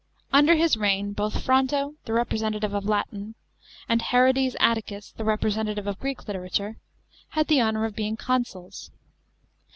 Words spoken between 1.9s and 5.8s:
the representative of Latin, and Herodes Attlcus, the represen